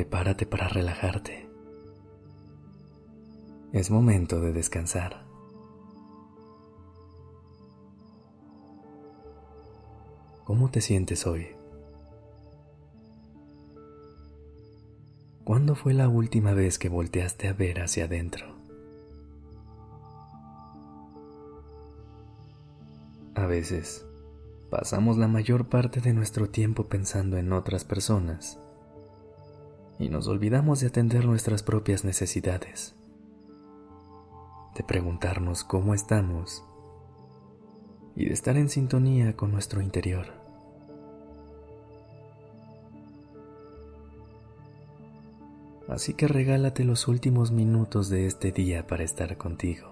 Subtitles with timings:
[0.00, 1.46] Prepárate para relajarte.
[3.74, 5.26] Es momento de descansar.
[10.44, 11.48] ¿Cómo te sientes hoy?
[15.44, 18.56] ¿Cuándo fue la última vez que volteaste a ver hacia adentro?
[23.34, 24.06] A veces,
[24.70, 28.58] pasamos la mayor parte de nuestro tiempo pensando en otras personas
[30.00, 32.96] y nos olvidamos de atender nuestras propias necesidades,
[34.74, 36.64] de preguntarnos cómo estamos
[38.16, 40.26] y de estar en sintonía con nuestro interior.
[45.86, 49.90] Así que regálate los últimos minutos de este día para estar contigo,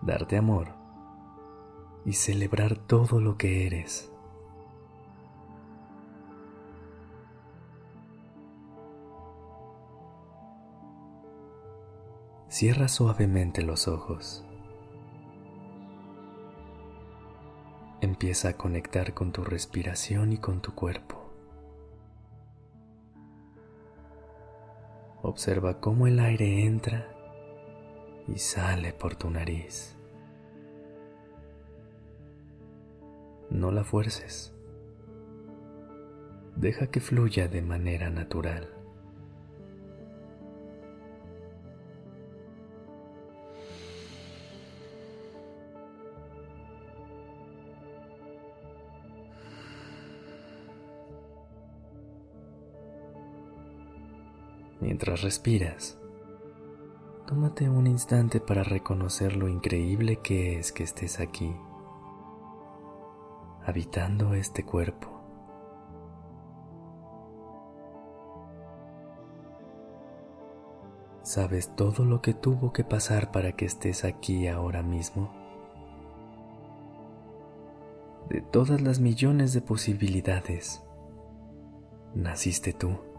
[0.00, 0.68] darte amor
[2.06, 4.10] y celebrar todo lo que eres.
[12.58, 14.42] Cierra suavemente los ojos.
[18.00, 21.30] Empieza a conectar con tu respiración y con tu cuerpo.
[25.20, 27.06] Observa cómo el aire entra
[28.26, 29.94] y sale por tu nariz.
[33.50, 34.54] No la fuerces.
[36.56, 38.75] Deja que fluya de manera natural.
[54.80, 55.98] Mientras respiras,
[57.26, 61.56] tómate un instante para reconocer lo increíble que es que estés aquí,
[63.64, 65.16] habitando este cuerpo.
[71.22, 75.32] ¿Sabes todo lo que tuvo que pasar para que estés aquí ahora mismo?
[78.28, 80.84] De todas las millones de posibilidades,
[82.14, 83.15] naciste tú.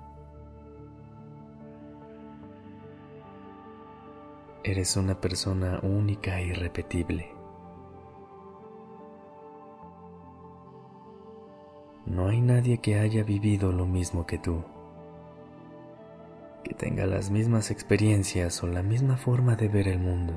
[4.68, 7.34] Eres una persona única e irrepetible.
[12.06, 14.66] No hay nadie que haya vivido lo mismo que tú,
[16.66, 20.34] que tenga las mismas experiencias o la misma forma de ver el mundo.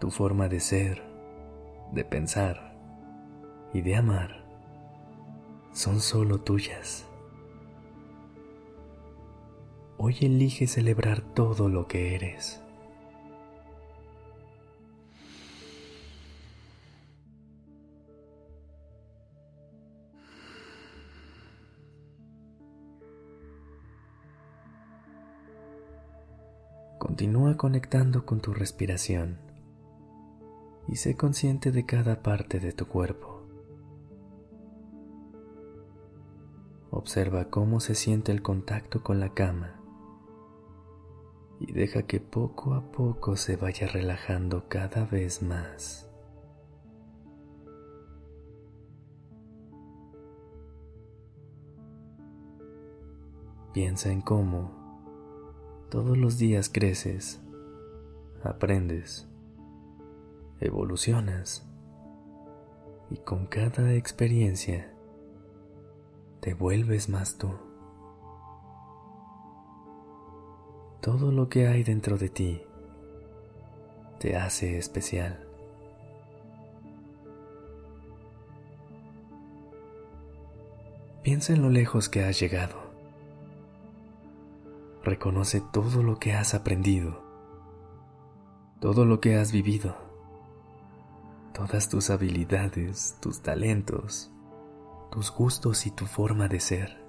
[0.00, 1.02] Tu forma de ser,
[1.92, 2.74] de pensar
[3.74, 4.42] y de amar
[5.72, 7.06] son solo tuyas.
[9.98, 12.60] Hoy elige celebrar todo lo que eres.
[26.98, 29.38] Continúa conectando con tu respiración
[30.88, 33.46] y sé consciente de cada parte de tu cuerpo.
[36.90, 39.85] Observa cómo se siente el contacto con la cama
[41.66, 46.08] y deja que poco a poco se vaya relajando cada vez más.
[53.72, 54.70] Piensa en cómo
[55.90, 57.42] todos los días creces,
[58.42, 59.28] aprendes,
[60.60, 61.68] evolucionas
[63.10, 64.92] y con cada experiencia
[66.40, 67.65] te vuelves más tú.
[71.06, 72.60] Todo lo que hay dentro de ti
[74.18, 75.46] te hace especial.
[81.22, 82.74] Piensa en lo lejos que has llegado.
[85.04, 87.22] Reconoce todo lo que has aprendido,
[88.80, 89.96] todo lo que has vivido,
[91.54, 94.32] todas tus habilidades, tus talentos,
[95.12, 97.05] tus gustos y tu forma de ser.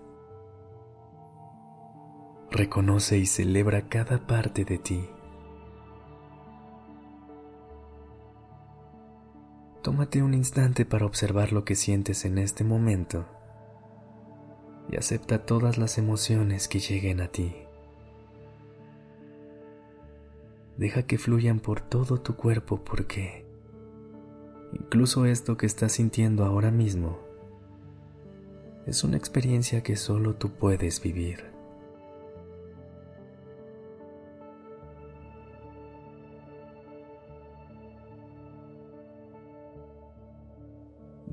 [2.50, 5.10] Reconoce y celebra cada parte de ti.
[9.82, 13.26] Tómate un instante para observar lo que sientes en este momento
[14.90, 17.54] y acepta todas las emociones que lleguen a ti.
[20.78, 23.46] Deja que fluyan por todo tu cuerpo porque
[24.72, 27.20] incluso esto que estás sintiendo ahora mismo
[28.86, 31.57] es una experiencia que solo tú puedes vivir.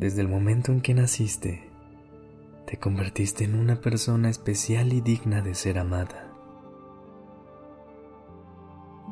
[0.04, 1.66] Desde el momento en que naciste,
[2.66, 6.30] te convertiste en una persona especial y digna de ser amada.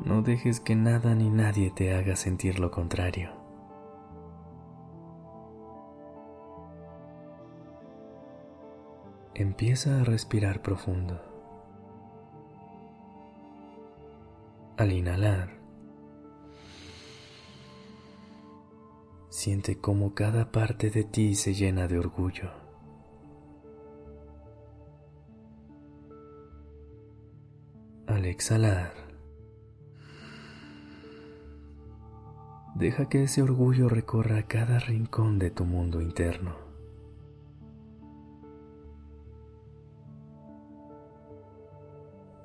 [0.05, 3.31] No dejes que nada ni nadie te haga sentir lo contrario.
[9.33, 11.19] Empieza a respirar profundo.
[14.77, 15.62] Al inhalar,
[19.43, 22.49] siente cómo cada parte de ti se llena de orgullo.
[28.07, 28.93] Al exhalar,
[32.75, 36.55] deja que ese orgullo recorra cada rincón de tu mundo interno.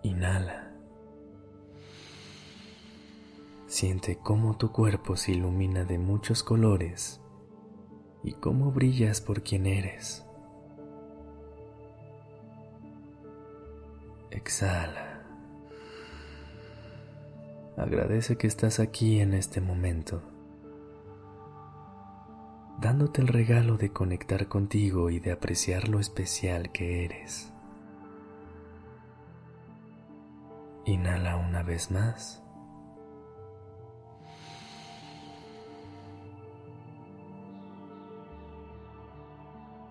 [0.02, 0.57] Inhala.
[3.78, 7.20] Siente cómo tu cuerpo se ilumina de muchos colores
[8.24, 10.26] y cómo brillas por quien eres.
[14.32, 15.22] Exhala.
[17.76, 20.22] Agradece que estás aquí en este momento,
[22.80, 27.52] dándote el regalo de conectar contigo y de apreciar lo especial que eres.
[30.84, 32.42] Inhala una vez más.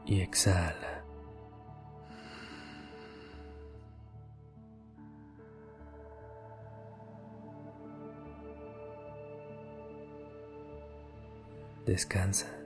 [0.07, 1.03] Y exhala.
[11.85, 12.56] Descansa.